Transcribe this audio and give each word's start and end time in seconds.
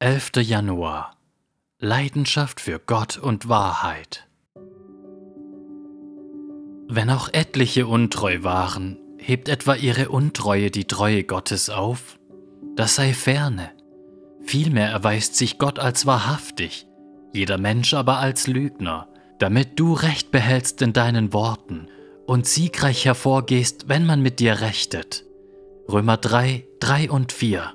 11. 0.00 0.30
Januar 0.42 1.16
Leidenschaft 1.80 2.60
für 2.60 2.78
Gott 2.78 3.18
und 3.18 3.48
Wahrheit 3.48 4.28
Wenn 6.88 7.10
auch 7.10 7.28
etliche 7.32 7.88
untreu 7.88 8.44
waren, 8.44 8.96
hebt 9.18 9.48
etwa 9.48 9.74
ihre 9.74 10.10
Untreue 10.10 10.70
die 10.70 10.84
Treue 10.84 11.24
Gottes 11.24 11.68
auf? 11.68 12.16
Das 12.76 12.94
sei 12.94 13.12
ferne. 13.12 13.72
Vielmehr 14.44 14.88
erweist 14.88 15.34
sich 15.34 15.58
Gott 15.58 15.80
als 15.80 16.06
wahrhaftig, 16.06 16.86
jeder 17.32 17.58
Mensch 17.58 17.92
aber 17.92 18.18
als 18.18 18.46
Lügner, 18.46 19.08
damit 19.40 19.80
du 19.80 19.94
Recht 19.94 20.30
behältst 20.30 20.80
in 20.80 20.92
deinen 20.92 21.32
Worten 21.32 21.88
und 22.24 22.46
siegreich 22.46 23.04
hervorgehst, 23.04 23.88
wenn 23.88 24.06
man 24.06 24.22
mit 24.22 24.38
dir 24.38 24.60
rechtet. 24.60 25.24
Römer 25.90 26.18
3, 26.18 26.68
3 26.78 27.10
und 27.10 27.32
4 27.32 27.74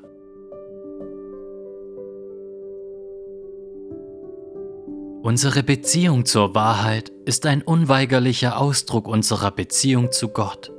Unsere 5.23 5.63
Beziehung 5.63 6.25
zur 6.25 6.53
Wahrheit 6.53 7.09
ist 7.23 7.45
ein 7.45 7.61
unweigerlicher 7.61 8.57
Ausdruck 8.59 9.07
unserer 9.07 9.51
Beziehung 9.51 10.11
zu 10.11 10.27
Gott. 10.27 10.69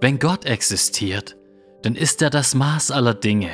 Wenn 0.00 0.18
Gott 0.18 0.46
existiert, 0.46 1.36
dann 1.82 1.94
ist 1.94 2.22
er 2.22 2.30
das 2.30 2.54
Maß 2.54 2.90
aller 2.90 3.12
Dinge, 3.12 3.50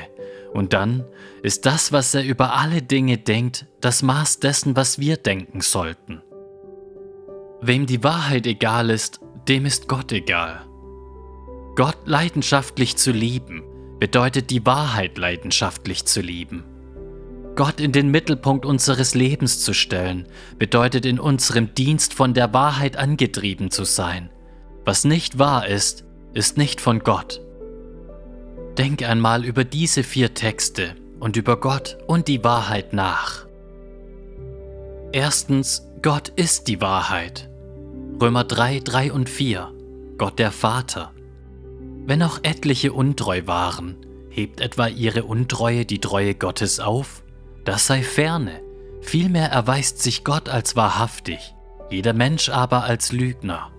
und 0.53 0.75
dann 0.75 1.05
ist 1.43 1.67
das, 1.67 1.91
was 1.91 2.15
er 2.15 2.23
über 2.23 2.55
alle 2.55 2.83
Dinge 2.83 3.19
denkt, 3.19 3.67
das 3.81 4.05
Maß 4.05 4.39
dessen, 4.39 4.77
was 4.77 5.01
wir 5.01 5.17
denken 5.17 5.61
sollten. 5.61 6.23
Wem 7.61 7.87
die 7.87 8.05
Wahrheit 8.05 8.47
egal 8.47 8.91
ist, 8.91 9.19
dem 9.49 9.67
ist 9.67 9.89
Gott 9.89 10.13
egal. 10.13 10.65
Gott 11.75 11.99
leidenschaftlich 12.05 12.97
zu 12.97 13.11
lieben, 13.11 13.65
bedeutet 13.99 14.51
die 14.51 14.65
Wahrheit 14.65 15.19
leidenschaftlich 15.19 16.05
zu 16.05 16.21
lieben. 16.21 16.63
Gott 17.63 17.79
in 17.79 17.93
den 17.93 18.11
Mittelpunkt 18.11 18.67
unseres 18.67 19.15
Lebens 19.15 19.61
zu 19.61 19.73
stellen, 19.73 20.27
bedeutet 20.59 21.07
in 21.07 21.21
unserem 21.21 21.77
Dienst 21.77 22.13
von 22.13 22.35
der 22.35 22.53
Wahrheit 22.53 22.97
angetrieben 22.97 23.71
zu 23.71 23.85
sein. 23.85 24.31
Was 24.85 25.05
nicht 25.05 25.39
wahr 25.39 25.69
ist, 25.69 26.03
ist 26.35 26.59
nicht 26.59 26.81
von 26.81 27.05
Gott. 27.05 27.41
Denk 28.77 29.09
einmal 29.09 29.45
über 29.45 29.63
diese 29.63 30.03
vier 30.03 30.35
Texte 30.35 30.97
und 31.21 31.37
über 31.37 31.57
Gott 31.57 31.99
und 32.09 32.27
die 32.27 32.43
Wahrheit 32.43 32.95
nach. 32.95 33.47
Erstens, 35.13 35.87
Gott 36.03 36.31
ist 36.31 36.67
die 36.67 36.81
Wahrheit. 36.81 37.49
Römer 38.21 38.43
3, 38.43 38.81
3 38.81 39.13
und 39.13 39.29
4. 39.29 39.71
Gott 40.19 40.41
der 40.41 40.51
Vater. 40.51 41.13
Wenn 42.07 42.25
auch 42.25 42.41
etliche 42.43 42.93
untreu 42.93 43.43
waren, 43.47 43.99
hebt 44.31 44.61
etwa 44.61 44.89
ihre 44.89 45.23
Untreue 45.23 45.87
die 45.87 46.01
Treue 46.01 46.35
Gottes 46.35 46.81
auf? 46.81 47.22
Das 47.65 47.87
sei 47.87 48.03
ferne. 48.03 48.61
Vielmehr 49.01 49.51
erweist 49.51 50.01
sich 50.01 50.25
Gott 50.25 50.49
als 50.49 50.77
wahrhaftig, 50.77 51.55
jeder 51.91 52.13
Mensch 52.13 52.49
aber 52.49 52.85
als 52.85 53.13
Lügner. 53.13 53.71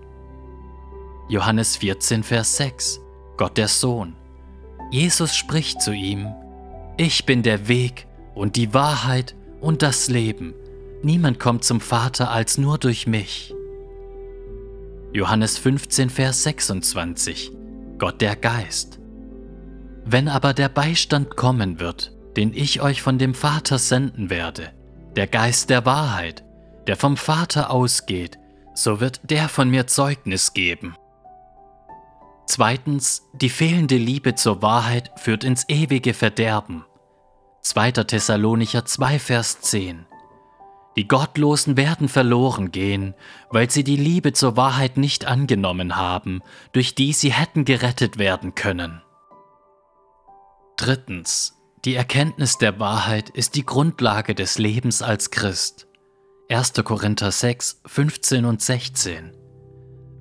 Johannes 1.28 1.76
14, 1.78 2.22
Vers 2.22 2.56
6 2.58 3.00
Gott 3.36 3.56
der 3.56 3.68
Sohn. 3.68 4.14
Jesus 4.90 5.34
spricht 5.34 5.80
zu 5.80 5.92
ihm, 5.92 6.28
Ich 6.96 7.26
bin 7.26 7.42
der 7.42 7.66
Weg 7.68 8.06
und 8.34 8.56
die 8.56 8.74
Wahrheit 8.74 9.34
und 9.60 9.82
das 9.82 10.08
Leben. 10.08 10.54
Niemand 11.02 11.40
kommt 11.40 11.64
zum 11.64 11.80
Vater 11.80 12.30
als 12.30 12.58
nur 12.58 12.78
durch 12.78 13.06
mich. 13.06 13.54
Johannes 15.12 15.58
15, 15.58 16.10
Vers 16.10 16.42
26 16.42 17.50
Gott 17.98 18.20
der 18.20 18.36
Geist. 18.36 18.98
Wenn 20.04 20.28
aber 20.28 20.52
der 20.52 20.68
Beistand 20.68 21.36
kommen 21.36 21.80
wird, 21.80 22.13
den 22.36 22.52
ich 22.54 22.82
euch 22.82 23.02
von 23.02 23.18
dem 23.18 23.34
Vater 23.34 23.78
senden 23.78 24.30
werde, 24.30 24.72
der 25.16 25.26
Geist 25.26 25.70
der 25.70 25.86
Wahrheit, 25.86 26.44
der 26.86 26.96
vom 26.96 27.16
Vater 27.16 27.70
ausgeht, 27.70 28.38
so 28.74 29.00
wird 29.00 29.20
der 29.30 29.48
von 29.48 29.70
mir 29.70 29.86
Zeugnis 29.86 30.52
geben. 30.52 30.96
Zweitens, 32.46 33.22
die 33.32 33.48
fehlende 33.48 33.96
Liebe 33.96 34.34
zur 34.34 34.60
Wahrheit 34.60 35.10
führt 35.16 35.44
ins 35.44 35.68
ewige 35.68 36.12
Verderben. 36.12 36.84
2. 37.62 37.92
Thessalonicher 37.92 38.84
2, 38.84 39.18
Vers 39.18 39.60
10. 39.62 40.06
Die 40.96 41.08
Gottlosen 41.08 41.76
werden 41.76 42.08
verloren 42.08 42.70
gehen, 42.70 43.14
weil 43.50 43.70
sie 43.70 43.82
die 43.82 43.96
Liebe 43.96 44.32
zur 44.32 44.56
Wahrheit 44.56 44.96
nicht 44.96 45.24
angenommen 45.24 45.96
haben, 45.96 46.42
durch 46.72 46.94
die 46.94 47.12
sie 47.12 47.32
hätten 47.32 47.64
gerettet 47.64 48.18
werden 48.18 48.54
können. 48.54 49.02
Drittens, 50.76 51.56
die 51.84 51.96
Erkenntnis 51.96 52.56
der 52.56 52.80
Wahrheit 52.80 53.28
ist 53.28 53.56
die 53.56 53.66
Grundlage 53.66 54.34
des 54.34 54.56
Lebens 54.56 55.02
als 55.02 55.30
Christ. 55.30 55.86
1. 56.48 56.72
Korinther 56.82 57.30
6, 57.30 57.82
15 57.84 58.46
und 58.46 58.62
16. 58.62 59.32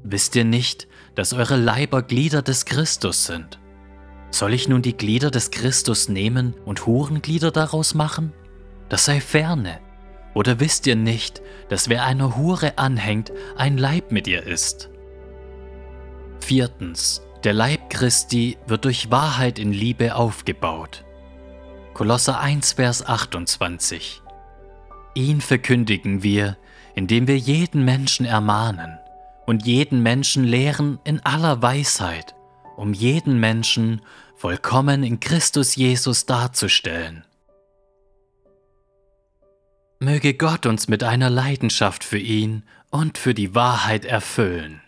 Wisst 0.03 0.35
ihr 0.35 0.43
nicht, 0.43 0.89
dass 1.15 1.31
eure 1.31 1.55
Leiber 1.55 2.01
Glieder 2.01 2.41
des 2.41 2.65
Christus 2.65 3.25
sind? 3.25 3.59
Soll 4.29 4.53
ich 4.53 4.67
nun 4.67 4.81
die 4.81 4.97
Glieder 4.97 5.31
des 5.31 5.51
Christus 5.51 6.09
nehmen 6.09 6.53
und 6.65 6.85
Hurenglieder 6.85 7.51
daraus 7.51 7.93
machen? 7.93 8.33
Das 8.89 9.05
sei 9.05 9.21
ferne. 9.21 9.79
Oder 10.33 10.59
wisst 10.59 10.85
ihr 10.85 10.97
nicht, 10.97 11.41
dass 11.69 11.87
wer 11.87 12.03
einer 12.03 12.35
Hure 12.35 12.77
anhängt, 12.77 13.31
ein 13.55 13.77
Leib 13.77 14.11
mit 14.11 14.27
ihr 14.27 14.45
ist? 14.45 14.89
Viertens. 16.41 17.21
Der 17.45 17.53
Leib 17.53 17.89
Christi 17.89 18.57
wird 18.67 18.83
durch 18.83 19.11
Wahrheit 19.11 19.59
in 19.59 19.71
Liebe 19.71 20.15
aufgebaut. 20.15 21.05
Kolosser 21.93 22.39
1, 22.39 22.73
Vers 22.73 23.05
28. 23.05 24.23
Ihn 25.13 25.41
verkündigen 25.41 26.23
wir, 26.23 26.57
indem 26.95 27.27
wir 27.27 27.37
jeden 27.37 27.85
Menschen 27.85 28.25
ermahnen 28.25 28.97
und 29.45 29.67
jeden 29.67 30.01
Menschen 30.01 30.43
lehren 30.43 30.97
in 31.03 31.23
aller 31.23 31.61
Weisheit, 31.61 32.33
um 32.77 32.93
jeden 32.93 33.39
Menschen 33.39 34.01
vollkommen 34.35 35.03
in 35.03 35.19
Christus 35.19 35.75
Jesus 35.75 36.25
darzustellen. 36.25 37.25
Möge 39.99 40.33
Gott 40.33 40.65
uns 40.65 40.87
mit 40.87 41.03
einer 41.03 41.29
Leidenschaft 41.29 42.03
für 42.03 42.17
ihn 42.17 42.63
und 42.89 43.19
für 43.19 43.35
die 43.35 43.53
Wahrheit 43.53 44.03
erfüllen. 44.03 44.81